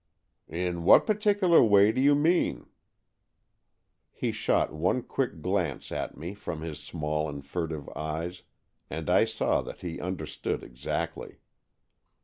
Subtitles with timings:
[0.67, 2.65] 'In what particular way do you mean?"
[4.11, 8.41] He shot one quick glance at me from his small and furtive eyes,
[8.89, 11.37] and I saw that he understood exactly.